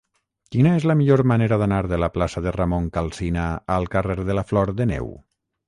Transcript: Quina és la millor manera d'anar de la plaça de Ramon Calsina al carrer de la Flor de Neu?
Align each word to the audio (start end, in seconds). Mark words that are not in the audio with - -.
Quina 0.53 0.69
és 0.77 0.87
la 0.91 0.95
millor 1.01 1.21
manera 1.31 1.59
d'anar 1.63 1.81
de 1.91 1.99
la 2.05 2.09
plaça 2.17 2.43
de 2.47 2.55
Ramon 2.57 2.89
Calsina 2.97 3.47
al 3.77 3.89
carrer 3.97 4.19
de 4.33 4.41
la 4.41 4.49
Flor 4.53 4.77
de 4.83 4.93
Neu? 4.95 5.17